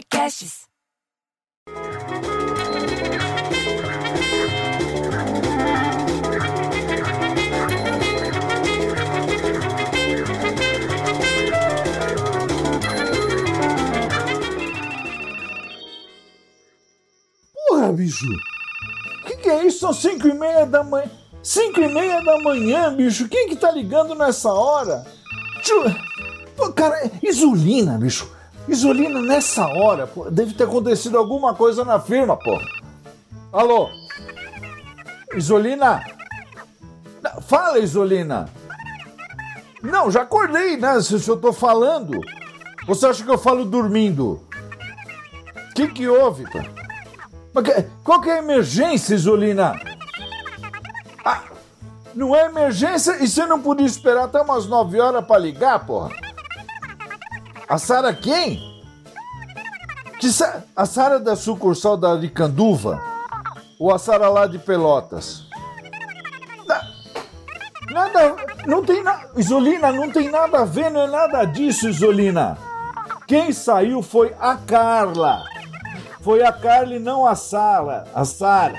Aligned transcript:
Podcasts. 0.00 0.66
Porra, 17.68 17.92
bicho! 17.92 18.26
Que 19.26 19.36
que 19.36 19.50
é 19.50 19.66
isso? 19.66 19.80
São 19.80 19.92
cinco 19.92 20.28
e 20.28 20.32
meia 20.32 20.64
da 20.64 20.82
manhã. 20.82 21.10
Cinco 21.42 21.80
e 21.80 21.92
meia 21.92 22.22
da 22.22 22.38
manhã, 22.38 22.94
bicho. 22.94 23.28
Quem 23.28 23.50
que 23.50 23.56
tá 23.56 23.70
ligando 23.70 24.14
nessa 24.14 24.50
hora? 24.50 25.04
Tio... 25.62 25.84
Cara, 26.74 27.10
Isolina, 27.22 27.98
bicho. 27.98 28.39
Isolina 28.70 29.20
nessa 29.20 29.66
hora, 29.66 30.06
pô. 30.06 30.30
Deve 30.30 30.54
ter 30.54 30.62
acontecido 30.62 31.18
alguma 31.18 31.52
coisa 31.54 31.84
na 31.84 31.98
firma, 31.98 32.36
pô. 32.36 32.56
Alô? 33.52 33.90
Isolina? 35.34 36.04
Fala, 37.48 37.80
Isolina. 37.80 38.48
Não, 39.82 40.08
já 40.08 40.22
acordei, 40.22 40.76
né? 40.76 41.00
Se, 41.00 41.26
eu 41.28 41.36
tô 41.36 41.52
falando. 41.52 42.20
Você 42.86 43.06
acha 43.06 43.24
que 43.24 43.30
eu 43.30 43.38
falo 43.38 43.64
dormindo? 43.64 44.40
O 45.70 45.74
que 45.74 45.88
que 45.88 46.08
houve, 46.08 46.44
pô? 46.44 46.60
Qual 48.04 48.20
que 48.20 48.30
é 48.30 48.34
a 48.34 48.38
emergência, 48.38 49.16
Isolina? 49.16 49.80
Ah, 51.24 51.42
não 52.14 52.36
é 52.36 52.46
emergência 52.46 53.20
e 53.20 53.26
você 53.26 53.44
não 53.46 53.60
podia 53.60 53.86
esperar 53.86 54.26
até 54.26 54.40
umas 54.40 54.66
9 54.66 55.00
horas 55.00 55.26
pra 55.26 55.38
ligar, 55.38 55.84
porra? 55.84 56.29
A 57.70 57.78
Sara 57.78 58.12
quem? 58.12 58.60
Que 60.18 60.30
Sa- 60.30 60.62
a 60.76 60.84
Sara 60.84 61.18
da 61.18 61.36
sucursal 61.36 61.96
da 61.96 62.12
Aricanduva? 62.12 63.00
Ou 63.78 63.92
a 63.94 63.98
Sara 63.98 64.28
lá 64.28 64.46
de 64.46 64.58
Pelotas? 64.58 65.44
Na- 66.66 66.82
Nada, 67.92 68.36
não 68.66 68.84
tem 68.84 69.02
nada. 69.02 69.30
Isolina, 69.36 69.90
não 69.92 70.10
tem 70.10 70.28
nada 70.30 70.60
a 70.60 70.64
ver, 70.64 70.90
não 70.90 71.02
é 71.02 71.06
nada 71.06 71.44
disso, 71.44 71.88
Isolina. 71.88 72.58
Quem 73.26 73.52
saiu 73.52 74.02
foi 74.02 74.34
a 74.40 74.56
Carla. 74.56 75.42
Foi 76.20 76.42
a 76.44 76.52
Carla 76.52 76.96
e 76.96 76.98
não 76.98 77.26
a 77.26 77.34
Sara. 77.34 78.04
A 78.14 78.24
Sara. 78.24 78.74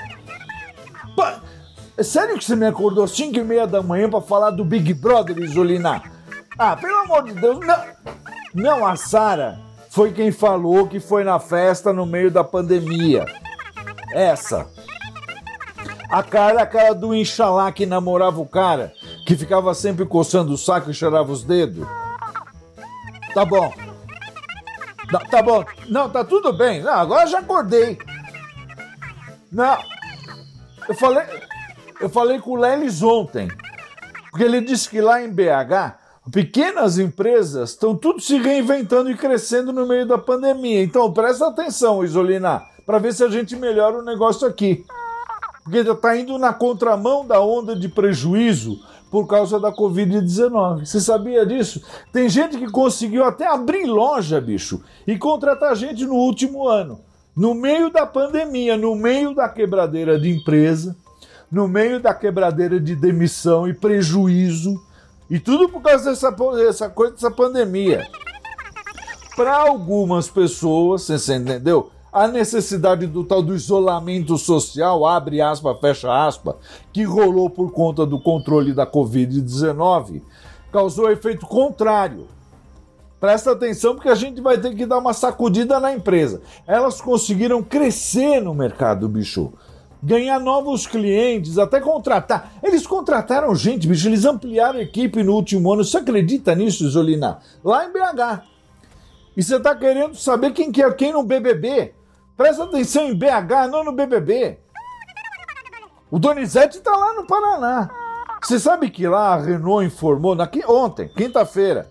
É 1.96 2.02
sério 2.02 2.38
que 2.38 2.44
você 2.44 2.54
me 2.56 2.66
acordou 2.66 3.04
às 3.04 3.10
5 3.10 3.38
e 3.38 3.42
meia 3.44 3.66
da 3.66 3.82
manhã 3.82 4.08
pra 4.08 4.20
falar 4.20 4.50
do 4.50 4.64
Big 4.64 4.94
Brother, 4.94 5.38
Isolina? 5.38 6.02
Ah, 6.58 6.76
pelo 6.76 6.96
amor 7.00 7.24
de 7.24 7.32
Deus, 7.32 7.58
não. 7.66 7.76
Não, 8.54 8.86
a 8.86 8.96
Sara 8.96 9.58
foi 9.90 10.12
quem 10.12 10.30
falou 10.30 10.86
que 10.86 11.00
foi 11.00 11.24
na 11.24 11.38
festa 11.38 11.92
no 11.92 12.06
meio 12.06 12.30
da 12.30 12.44
pandemia. 12.44 13.24
Essa. 14.12 14.66
A 16.10 16.22
Carla 16.22 16.60
é 16.60 16.62
aquela 16.62 16.94
do 16.94 17.14
Inxalá 17.14 17.72
que 17.72 17.86
namorava 17.86 18.40
o 18.40 18.46
cara, 18.46 18.92
que 19.26 19.34
ficava 19.34 19.72
sempre 19.74 20.04
coçando 20.04 20.52
o 20.52 20.58
saco 20.58 20.90
e 20.90 20.94
cheirava 20.94 21.32
os 21.32 21.42
dedos. 21.42 21.86
Tá 23.32 23.44
bom. 23.44 23.72
Não, 25.10 25.20
tá 25.20 25.42
bom. 25.42 25.64
Não, 25.88 26.10
tá 26.10 26.22
tudo 26.22 26.52
bem. 26.52 26.82
Não, 26.82 26.92
agora 26.92 27.26
já 27.26 27.38
acordei. 27.38 27.98
Não. 29.50 29.78
Eu 30.88 30.94
falei, 30.94 31.24
eu 32.00 32.10
falei 32.10 32.40
com 32.40 32.50
o 32.50 32.56
Lelis 32.56 33.02
ontem. 33.02 33.48
Porque 34.30 34.44
ele 34.44 34.60
disse 34.60 34.88
que 34.88 35.00
lá 35.00 35.22
em 35.22 35.30
BH, 35.30 36.01
pequenas 36.30 36.98
empresas 36.98 37.70
estão 37.70 37.96
tudo 37.96 38.20
se 38.20 38.38
reinventando 38.38 39.10
e 39.10 39.16
crescendo 39.16 39.72
no 39.72 39.86
meio 39.86 40.06
da 40.06 40.18
pandemia. 40.18 40.82
Então 40.82 41.12
presta 41.12 41.48
atenção, 41.48 42.04
Isolina, 42.04 42.62
para 42.86 42.98
ver 42.98 43.12
se 43.12 43.24
a 43.24 43.28
gente 43.28 43.56
melhora 43.56 43.98
o 43.98 44.04
negócio 44.04 44.46
aqui. 44.46 44.84
Porque 45.64 45.84
já 45.84 45.92
está 45.92 46.16
indo 46.16 46.38
na 46.38 46.52
contramão 46.52 47.26
da 47.26 47.40
onda 47.40 47.74
de 47.76 47.88
prejuízo 47.88 48.80
por 49.10 49.26
causa 49.26 49.60
da 49.60 49.70
Covid-19. 49.70 50.86
Você 50.86 51.00
sabia 51.00 51.44
disso? 51.44 51.82
Tem 52.12 52.28
gente 52.28 52.56
que 52.56 52.70
conseguiu 52.70 53.24
até 53.24 53.46
abrir 53.46 53.84
loja, 53.84 54.40
bicho, 54.40 54.82
e 55.06 55.18
contratar 55.18 55.76
gente 55.76 56.04
no 56.04 56.14
último 56.14 56.66
ano. 56.66 57.00
No 57.36 57.54
meio 57.54 57.90
da 57.90 58.06
pandemia, 58.06 58.76
no 58.76 58.94
meio 58.94 59.34
da 59.34 59.48
quebradeira 59.48 60.18
de 60.18 60.30
empresa, 60.30 60.96
no 61.50 61.68
meio 61.68 62.00
da 62.00 62.14
quebradeira 62.14 62.80
de 62.80 62.96
demissão 62.96 63.68
e 63.68 63.74
prejuízo, 63.74 64.82
e 65.28 65.38
tudo 65.38 65.68
por 65.68 65.82
causa 65.82 66.10
dessa, 66.10 66.30
dessa 66.30 66.88
coisa, 66.90 67.12
dessa 67.12 67.30
pandemia. 67.30 68.08
Para 69.34 69.56
algumas 69.56 70.28
pessoas, 70.28 71.02
você 71.02 71.36
entendeu? 71.36 71.90
A 72.12 72.28
necessidade 72.28 73.06
do 73.06 73.24
tal 73.24 73.42
do 73.42 73.54
isolamento 73.54 74.36
social, 74.36 75.06
abre 75.06 75.40
aspa, 75.40 75.74
fecha 75.74 76.26
aspa, 76.26 76.58
que 76.92 77.04
rolou 77.04 77.48
por 77.48 77.72
conta 77.72 78.04
do 78.04 78.20
controle 78.20 78.74
da 78.74 78.86
Covid-19, 78.86 80.20
causou 80.70 81.10
efeito 81.10 81.46
contrário. 81.46 82.26
Presta 83.18 83.52
atenção 83.52 83.94
porque 83.94 84.08
a 84.08 84.14
gente 84.14 84.40
vai 84.40 84.58
ter 84.58 84.74
que 84.74 84.84
dar 84.84 84.98
uma 84.98 85.14
sacudida 85.14 85.78
na 85.80 85.94
empresa. 85.94 86.42
Elas 86.66 87.00
conseguiram 87.00 87.62
crescer 87.62 88.40
no 88.40 88.52
mercado, 88.52 89.08
bicho. 89.08 89.52
Ganhar 90.02 90.40
novos 90.40 90.86
clientes, 90.86 91.58
até 91.58 91.80
contratar. 91.80 92.54
Eles 92.62 92.86
contrataram 92.86 93.54
gente, 93.54 93.86
bicho. 93.86 94.08
Eles 94.08 94.24
ampliaram 94.24 94.80
a 94.80 94.82
equipe 94.82 95.22
no 95.22 95.34
último 95.34 95.72
ano. 95.72 95.84
Você 95.84 95.98
acredita 95.98 96.54
nisso, 96.54 96.84
Isolina? 96.84 97.38
Lá 97.62 97.86
em 97.86 97.92
BH. 97.92 98.42
E 99.36 99.42
você 99.42 99.60
tá 99.60 99.74
querendo 99.76 100.16
saber 100.16 100.50
quem 100.52 100.72
que 100.72 100.82
é 100.82 100.92
quem 100.92 101.12
no 101.12 101.22
BBB? 101.22 101.94
Presta 102.36 102.64
atenção 102.64 103.04
em 103.04 103.14
BH, 103.14 103.70
não 103.70 103.84
no 103.84 103.92
BBB. 103.92 104.58
O 106.10 106.18
Donizete 106.18 106.80
tá 106.80 106.94
lá 106.96 107.14
no 107.14 107.26
Paraná. 107.26 107.88
Você 108.42 108.58
sabe 108.58 108.90
que 108.90 109.06
lá 109.06 109.34
a 109.34 109.40
Renault 109.40 109.86
informou 109.86 110.34
na, 110.34 110.50
ontem, 110.68 111.08
quinta-feira, 111.08 111.88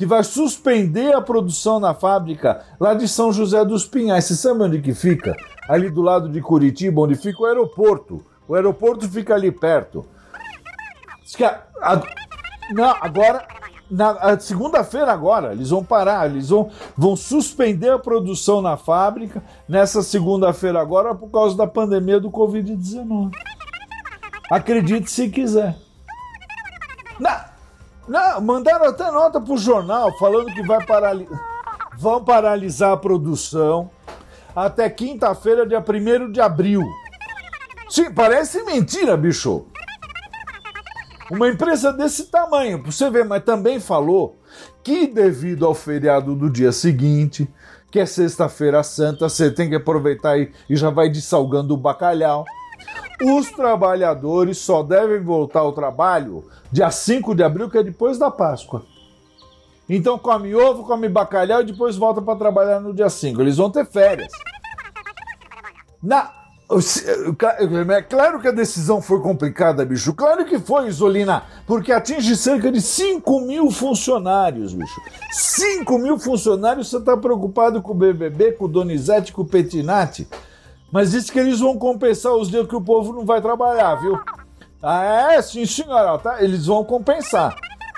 que 0.00 0.06
vai 0.06 0.24
suspender 0.24 1.14
a 1.14 1.20
produção 1.20 1.78
na 1.78 1.92
fábrica 1.92 2.64
lá 2.80 2.94
de 2.94 3.06
São 3.06 3.30
José 3.30 3.62
dos 3.66 3.84
Pinhais. 3.84 4.24
Você 4.24 4.34
sabe 4.34 4.62
onde 4.62 4.80
que 4.80 4.94
fica? 4.94 5.36
Ali 5.68 5.90
do 5.90 6.00
lado 6.00 6.26
de 6.30 6.40
Curitiba, 6.40 7.02
onde 7.02 7.16
fica 7.16 7.42
o 7.42 7.44
aeroporto. 7.44 8.24
O 8.48 8.54
aeroporto 8.54 9.06
fica 9.06 9.34
ali 9.34 9.52
perto. 9.52 10.06
Diz 11.22 11.36
que 11.36 11.44
a- 11.44 11.64
a- 11.82 12.00
não, 12.72 12.96
agora, 12.98 13.46
na 13.90 14.40
segunda-feira 14.40 15.12
agora, 15.12 15.52
eles 15.52 15.68
vão 15.68 15.84
parar, 15.84 16.30
eles 16.30 16.48
vão, 16.48 16.70
vão 16.96 17.14
suspender 17.14 17.90
a 17.90 17.98
produção 17.98 18.62
na 18.62 18.78
fábrica 18.78 19.42
nessa 19.68 20.02
segunda-feira 20.02 20.80
agora 20.80 21.14
por 21.14 21.28
causa 21.28 21.54
da 21.58 21.66
pandemia 21.66 22.18
do 22.18 22.30
Covid-19. 22.30 23.32
Acredite 24.50 25.10
se 25.10 25.28
quiser. 25.28 25.76
Não, 27.20 27.49
não, 28.08 28.40
mandaram 28.40 28.86
até 28.86 29.10
nota 29.10 29.40
pro 29.40 29.56
jornal 29.56 30.16
falando 30.18 30.52
que 30.52 30.62
vai 30.66 30.84
parali 30.84 31.28
vão 31.96 32.24
paralisar 32.24 32.92
a 32.92 32.96
produção 32.96 33.90
até 34.56 34.88
quinta-feira, 34.88 35.66
dia 35.66 35.84
1 35.86 36.32
de 36.32 36.40
abril. 36.40 36.82
Sim, 37.88 38.12
parece 38.12 38.62
mentira, 38.64 39.16
bicho. 39.16 39.66
Uma 41.30 41.48
empresa 41.48 41.92
desse 41.92 42.26
tamanho, 42.26 42.82
pra 42.82 42.90
você 42.90 43.08
ver, 43.10 43.24
mas 43.24 43.44
também 43.44 43.78
falou 43.78 44.38
que 44.82 45.06
devido 45.06 45.66
ao 45.66 45.74
feriado 45.74 46.34
do 46.34 46.50
dia 46.50 46.72
seguinte, 46.72 47.48
que 47.90 48.00
é 48.00 48.06
sexta-feira 48.06 48.82
santa, 48.82 49.28
você 49.28 49.50
tem 49.50 49.68
que 49.68 49.76
aproveitar 49.76 50.38
e, 50.38 50.52
e 50.68 50.76
já 50.76 50.90
vai 50.90 51.08
dessalgando 51.08 51.74
o 51.74 51.76
bacalhau. 51.76 52.44
Os 53.22 53.50
trabalhadores 53.50 54.58
só 54.58 54.82
devem 54.82 55.22
voltar 55.22 55.60
ao 55.60 55.72
trabalho 55.72 56.44
dia 56.72 56.90
5 56.90 57.34
de 57.34 57.42
abril, 57.42 57.68
que 57.68 57.78
é 57.78 57.82
depois 57.82 58.18
da 58.18 58.30
Páscoa. 58.30 58.84
Então 59.88 60.18
come 60.18 60.54
ovo, 60.54 60.84
come 60.84 61.08
bacalhau 61.08 61.60
e 61.60 61.66
depois 61.66 61.96
volta 61.96 62.22
para 62.22 62.38
trabalhar 62.38 62.80
no 62.80 62.94
dia 62.94 63.10
5. 63.10 63.40
Eles 63.40 63.56
vão 63.56 63.70
ter 63.70 63.84
férias. 63.84 64.32
Na... 66.02 66.32
É 67.90 68.02
claro 68.02 68.40
que 68.40 68.46
a 68.46 68.52
decisão 68.52 69.02
foi 69.02 69.20
complicada, 69.20 69.84
bicho. 69.84 70.14
Claro 70.14 70.44
que 70.44 70.60
foi, 70.60 70.86
Isolina, 70.86 71.42
porque 71.66 71.90
atinge 71.90 72.36
cerca 72.36 72.70
de 72.70 72.80
5 72.80 73.40
mil 73.40 73.72
funcionários, 73.72 74.72
bicho. 74.72 75.00
5 75.32 75.98
mil 75.98 76.16
funcionários, 76.16 76.88
você 76.88 77.00
tá 77.00 77.16
preocupado 77.16 77.82
com 77.82 77.90
o 77.90 77.96
BBB, 77.96 78.52
com 78.52 78.66
o 78.66 78.68
Donizete, 78.68 79.32
com 79.32 79.42
o 79.42 79.46
Petinati. 79.46 80.28
Mas 80.90 81.12
diz 81.12 81.30
que 81.30 81.38
eles 81.38 81.60
vão 81.60 81.78
compensar 81.78 82.32
os 82.32 82.48
dias 82.48 82.66
que 82.66 82.74
o 82.74 82.80
povo 82.80 83.12
não 83.12 83.24
vai 83.24 83.40
trabalhar, 83.40 83.94
viu? 83.96 84.18
Ah, 84.82 85.04
é? 85.34 85.42
Sim, 85.42 85.66
senhora, 85.66 86.18
tá? 86.18 86.42
Eles 86.42 86.66
vão 86.66 86.84
compensar. 86.84 87.54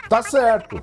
Tá 0.08 0.22
certo. 0.22 0.80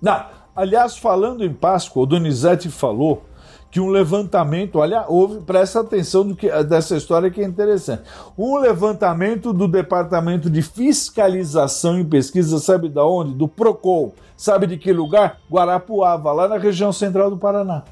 Não, 0.00 0.26
aliás, 0.56 0.96
falando 0.96 1.44
em 1.44 1.52
Páscoa, 1.52 2.02
o 2.02 2.06
Donizete 2.06 2.68
falou 2.70 3.22
que 3.70 3.80
um 3.80 3.88
levantamento, 3.88 4.80
olha, 4.80 5.04
houve, 5.08 5.40
presta 5.40 5.80
atenção 5.80 6.26
do 6.26 6.36
que, 6.36 6.50
dessa 6.64 6.96
história 6.96 7.30
que 7.30 7.40
é 7.40 7.44
interessante. 7.44 8.02
Um 8.36 8.58
levantamento 8.58 9.52
do 9.52 9.66
Departamento 9.66 10.50
de 10.50 10.60
Fiscalização 10.60 11.98
e 11.98 12.04
Pesquisa, 12.04 12.58
sabe 12.58 12.88
da 12.88 13.04
onde? 13.06 13.32
Do 13.32 13.48
Procon. 13.48 14.12
Sabe 14.36 14.66
de 14.66 14.76
que 14.76 14.92
lugar? 14.92 15.38
Guarapuava, 15.50 16.32
lá 16.32 16.48
na 16.48 16.58
região 16.58 16.92
central 16.92 17.30
do 17.30 17.38
Paraná. 17.38 17.84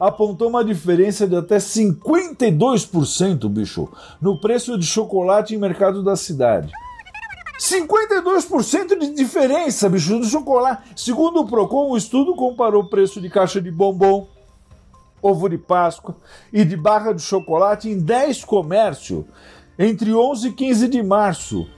Apontou 0.00 0.48
uma 0.48 0.64
diferença 0.64 1.28
de 1.28 1.36
até 1.36 1.58
52%, 1.58 3.46
bicho, 3.50 3.86
no 4.20 4.40
preço 4.40 4.78
de 4.78 4.86
chocolate 4.86 5.54
em 5.54 5.58
mercado 5.58 6.02
da 6.02 6.16
cidade. 6.16 6.72
52% 7.60 8.98
de 8.98 9.10
diferença, 9.14 9.90
bicho, 9.90 10.18
do 10.18 10.24
chocolate. 10.24 10.82
Segundo 10.96 11.40
o 11.40 11.46
Procon, 11.46 11.90
o 11.90 11.96
estudo 11.98 12.34
comparou 12.34 12.84
o 12.84 12.88
preço 12.88 13.20
de 13.20 13.28
caixa 13.28 13.60
de 13.60 13.70
bombom, 13.70 14.26
ovo 15.20 15.46
de 15.50 15.58
Páscoa 15.58 16.16
e 16.50 16.64
de 16.64 16.74
barra 16.74 17.12
de 17.12 17.20
chocolate 17.20 17.90
em 17.90 17.98
10 17.98 18.46
comércios 18.46 19.26
entre 19.78 20.14
11 20.14 20.48
e 20.48 20.52
15 20.52 20.88
de 20.88 21.02
março. 21.02 21.68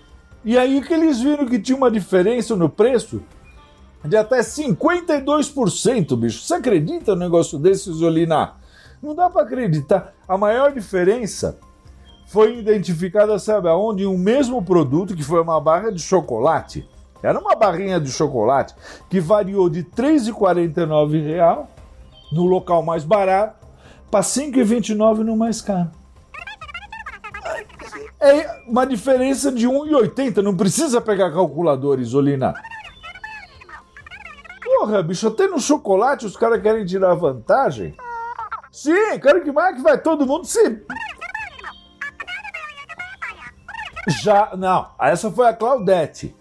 E 0.44 0.56
aí 0.56 0.80
que 0.80 0.94
eles 0.94 1.20
viram 1.20 1.46
que 1.46 1.58
tinha 1.58 1.76
uma 1.76 1.90
diferença 1.90 2.54
no 2.54 2.68
preço 2.68 3.20
de 4.04 4.16
até 4.16 4.40
52%, 4.40 6.16
bicho. 6.16 6.42
Você 6.42 6.54
acredita 6.54 7.14
no 7.14 7.20
negócio 7.20 7.58
desse, 7.58 7.92
Zolina? 7.92 8.54
Não 9.02 9.14
dá 9.14 9.30
para 9.30 9.42
acreditar. 9.42 10.12
A 10.28 10.36
maior 10.36 10.72
diferença 10.72 11.58
foi 12.26 12.58
identificada, 12.58 13.38
sabe 13.38 13.68
aonde? 13.68 14.06
Um 14.06 14.18
mesmo 14.18 14.62
produto, 14.62 15.14
que 15.14 15.22
foi 15.22 15.40
uma 15.40 15.60
barra 15.60 15.90
de 15.90 16.00
chocolate. 16.00 16.88
Era 17.22 17.38
uma 17.38 17.54
barrinha 17.54 18.00
de 18.00 18.10
chocolate 18.10 18.74
que 19.08 19.20
variou 19.20 19.68
de 19.68 19.80
R$ 19.80 19.86
3,49 19.96 21.66
no 22.32 22.46
local 22.46 22.82
mais 22.82 23.04
barato 23.04 23.66
para 24.10 24.20
R$ 24.20 24.26
5,29 24.26 25.18
no 25.18 25.36
mais 25.36 25.60
caro. 25.60 25.90
É 28.20 28.62
uma 28.66 28.84
diferença 28.84 29.50
de 29.50 29.68
1,80. 29.68 30.38
Não 30.38 30.56
precisa 30.56 31.00
pegar 31.00 31.32
calculador, 31.32 32.00
Isolina. 32.00 32.54
Porra, 34.82 35.00
bicho, 35.00 35.28
até 35.28 35.46
no 35.46 35.60
chocolate 35.60 36.26
os 36.26 36.36
caras 36.36 36.60
querem 36.60 36.84
tirar 36.84 37.14
vantagem. 37.14 37.94
Sim, 38.72 39.16
quero 39.22 39.40
que 39.44 39.52
mais 39.52 39.76
que 39.76 39.80
vai 39.80 39.96
todo 39.96 40.26
mundo 40.26 40.44
se 40.44 40.84
Já, 44.24 44.56
não, 44.56 44.88
essa 45.00 45.30
foi 45.30 45.46
a 45.46 45.54
Claudete. 45.54 46.34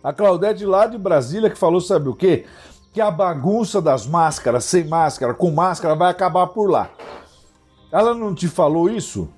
A 0.00 0.12
Claudete 0.12 0.64
lá 0.64 0.86
de 0.86 0.96
Brasília 0.96 1.50
que 1.50 1.58
falou, 1.58 1.80
sabe 1.80 2.08
o 2.08 2.14
quê? 2.14 2.46
Que 2.92 3.00
a 3.00 3.10
bagunça 3.10 3.82
das 3.82 4.06
máscaras, 4.06 4.64
sem 4.64 4.86
máscara, 4.86 5.34
com 5.34 5.50
máscara, 5.50 5.96
vai 5.96 6.08
acabar 6.08 6.46
por 6.46 6.70
lá. 6.70 6.88
Ela 7.90 8.14
não 8.14 8.32
te 8.32 8.46
falou 8.46 8.88
isso? 8.88 9.28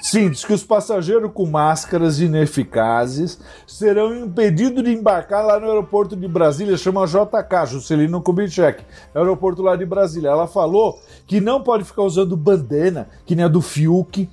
Sim, 0.00 0.30
diz 0.30 0.44
que 0.44 0.52
os 0.52 0.62
passageiros 0.62 1.30
com 1.32 1.44
máscaras 1.44 2.20
ineficazes 2.20 3.38
serão 3.66 4.14
impedidos 4.14 4.84
de 4.84 4.92
embarcar 4.92 5.44
lá 5.44 5.58
no 5.58 5.66
aeroporto 5.66 6.14
de 6.14 6.28
Brasília, 6.28 6.76
chama 6.76 7.04
JK, 7.06 7.66
Juscelino 7.66 8.22
Kubitschek, 8.22 8.84
aeroporto 9.12 9.60
lá 9.60 9.74
de 9.74 9.84
Brasília. 9.84 10.28
Ela 10.30 10.46
falou 10.46 10.98
que 11.26 11.40
não 11.40 11.62
pode 11.62 11.84
ficar 11.84 12.02
usando 12.02 12.36
bandana, 12.36 13.08
que 13.26 13.34
nem 13.34 13.44
a 13.44 13.48
do 13.48 13.60
Fiuk, 13.60 14.28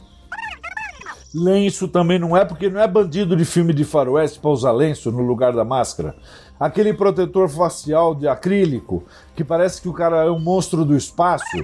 Lenço 1.37 1.89
também 1.89 2.17
não 2.17 2.37
é, 2.37 2.45
porque 2.45 2.69
não 2.69 2.79
é 2.79 2.87
bandido 2.87 3.35
de 3.35 3.43
filme 3.43 3.73
de 3.73 3.83
faroeste 3.83 4.39
para 4.39 4.51
usar 4.51 4.71
lenço 4.71 5.11
no 5.11 5.21
lugar 5.21 5.51
da 5.51 5.65
máscara. 5.65 6.15
Aquele 6.57 6.93
protetor 6.93 7.49
facial 7.49 8.15
de 8.15 8.25
acrílico, 8.25 9.03
que 9.35 9.43
parece 9.43 9.81
que 9.81 9.89
o 9.89 9.93
cara 9.93 10.23
é 10.23 10.31
um 10.31 10.39
monstro 10.39 10.85
do 10.85 10.95
espaço. 10.95 11.57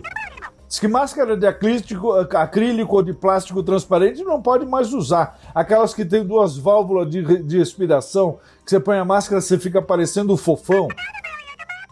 Diz 0.71 0.79
que 0.79 0.88
máscara 0.88 1.35
de 1.35 1.45
acrílico, 1.45 2.13
acrílico 2.13 2.95
ou 2.95 3.03
de 3.03 3.12
plástico 3.13 3.62
transparente 3.62 4.23
não 4.23 4.41
pode 4.41 4.65
mais 4.65 4.94
usar. 4.94 5.38
Aquelas 5.53 5.94
que 5.94 6.06
tem 6.06 6.25
duas 6.25 6.57
válvulas 6.57 7.09
de, 7.09 7.44
de 7.44 7.57
respiração, 7.57 8.39
que 8.63 8.69
você 8.69 8.79
põe 8.79 8.97
a 8.97 9.03
máscara 9.03 9.41
você 9.41 9.59
fica 9.59 9.81
parecendo 9.81 10.38
fofão. 10.38 10.88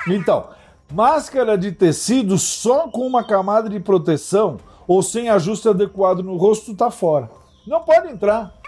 Então, 0.08 0.48
máscara 0.94 1.58
de 1.58 1.74
tecido 1.74 2.38
só 2.38 2.88
com 2.88 3.06
uma 3.06 3.22
camada 3.22 3.68
de 3.68 3.82
proteção 3.82 4.56
ou 4.88 5.04
sem 5.04 5.28
ajuste 5.28 5.68
adequado 5.68 6.24
no 6.24 6.38
rosto 6.38 6.74
tá 6.74 6.90
fora. 6.90 7.30
Não 7.68 7.82
pode 7.82 8.08
entrar. 8.08 8.59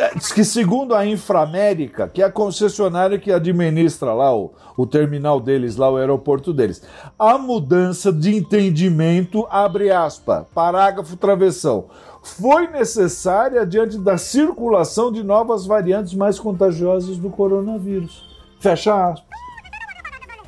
É, 0.00 0.14
diz 0.14 0.32
que 0.32 0.42
segundo 0.44 0.94
a 0.94 1.04
Inframérica, 1.04 2.08
que 2.08 2.22
é 2.22 2.24
a 2.24 2.32
concessionária 2.32 3.18
que 3.18 3.30
administra 3.30 4.14
lá 4.14 4.34
o, 4.34 4.50
o 4.74 4.86
terminal 4.86 5.38
deles, 5.38 5.76
lá 5.76 5.90
o 5.90 5.98
aeroporto 5.98 6.54
deles, 6.54 6.82
a 7.18 7.36
mudança 7.36 8.10
de 8.10 8.34
entendimento, 8.34 9.46
abre 9.50 9.90
aspas, 9.90 10.46
parágrafo 10.54 11.18
travessão, 11.18 11.84
foi 12.22 12.66
necessária 12.68 13.66
diante 13.66 13.98
da 13.98 14.16
circulação 14.16 15.12
de 15.12 15.22
novas 15.22 15.66
variantes 15.66 16.14
mais 16.14 16.40
contagiosas 16.40 17.18
do 17.18 17.28
coronavírus. 17.28 18.24
Fecha 18.58 19.10
aspas. 19.10 19.28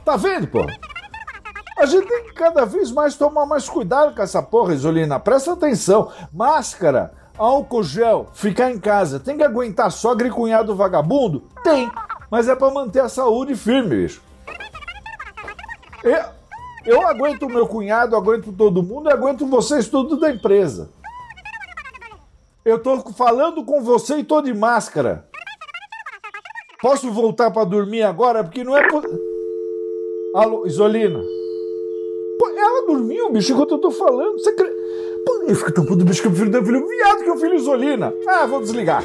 Tá 0.02 0.16
vendo, 0.16 0.46
pô? 0.46 0.64
A 1.78 1.84
gente 1.84 2.06
tem 2.06 2.24
que 2.24 2.32
cada 2.32 2.64
vez 2.64 2.90
mais 2.90 3.16
tomar 3.16 3.44
mais 3.44 3.68
cuidado 3.68 4.14
com 4.14 4.22
essa 4.22 4.42
porra, 4.42 4.72
Isolina. 4.72 5.20
Presta 5.20 5.52
atenção. 5.52 6.10
Máscara, 6.32 7.12
álcool 7.38 7.82
gel, 7.82 8.28
ficar 8.32 8.70
em 8.70 8.78
casa. 8.78 9.20
Tem 9.20 9.36
que 9.36 9.42
aguentar 9.42 9.90
sogra 9.90 10.26
e 10.26 10.30
cunhado 10.30 10.74
vagabundo? 10.74 11.42
Tem. 11.62 11.90
Mas 12.30 12.48
é 12.48 12.54
para 12.54 12.72
manter 12.72 13.00
a 13.00 13.08
saúde 13.08 13.54
firme, 13.54 13.96
bicho. 13.96 14.22
Eu, 16.02 16.24
eu 16.84 17.06
aguento 17.06 17.48
meu 17.48 17.66
cunhado, 17.66 18.16
aguento 18.16 18.52
todo 18.52 18.82
mundo 18.82 19.08
aguento 19.08 19.46
vocês 19.46 19.88
tudo 19.88 20.18
da 20.18 20.30
empresa. 20.30 20.90
Eu 22.64 22.80
tô 22.80 23.00
falando 23.12 23.64
com 23.64 23.82
você 23.82 24.18
e 24.18 24.24
tô 24.24 24.40
de 24.40 24.54
máscara. 24.54 25.28
Posso 26.80 27.10
voltar 27.12 27.50
para 27.50 27.64
dormir 27.64 28.02
agora? 28.02 28.42
Porque 28.42 28.64
não 28.64 28.76
é. 28.76 28.82
Alô, 30.34 30.66
Isolina. 30.66 31.20
Pô, 32.38 32.48
ela 32.48 32.86
dormiu, 32.86 33.30
bicho, 33.30 33.52
enquanto 33.52 33.74
eu 33.74 33.78
tô 33.78 33.90
falando. 33.90 34.38
Você 34.38 34.52
cre... 34.52 34.71
Eu 35.46 35.54
fico 35.56 35.72
tão 35.72 35.84
puto, 35.84 36.04
bicho, 36.04 36.22
que 36.22 36.28
eu 36.28 36.32
prefiro 36.32 36.50
ter 36.50 36.60
um 36.60 36.64
filho 36.64 36.86
viado 36.86 37.24
que 37.24 37.30
um 37.30 37.38
filho 37.38 37.54
Isolina. 37.54 38.14
Ah, 38.26 38.46
vou 38.46 38.60
desligar. 38.60 39.02